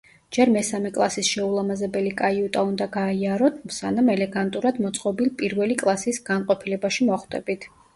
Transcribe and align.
ჯერ 0.35 0.51
მესამე 0.53 0.91
კლასის 0.95 1.29
შეულამაზებელი 1.33 2.15
კაიუტა 2.23 2.65
უნდა 2.71 2.89
გაიაროთ, 2.97 3.63
სანამ 3.79 4.13
ელეგანტურად 4.17 4.83
მოწყობილ 4.89 5.35
პირველი 5.45 5.83
კლასის 5.87 6.25
განყოფილებაში 6.33 7.13
მოხვდებით. 7.17 7.75